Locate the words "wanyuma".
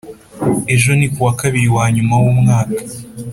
1.75-2.13